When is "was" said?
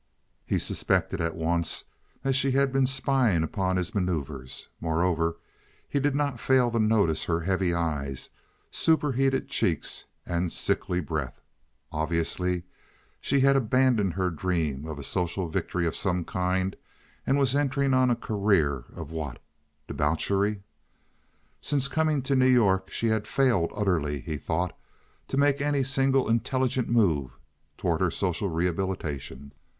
17.37-17.53